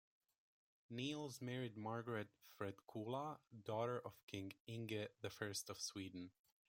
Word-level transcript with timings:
Niels 0.89 1.43
married 1.43 1.77
Margaret 1.77 2.27
Fredkulla, 2.57 3.37
daughter 3.65 3.99
of 4.03 4.19
king 4.25 4.51
Inge 4.65 4.93
I 5.29 5.49
of 5.71 5.79
Sweden. 5.79 6.31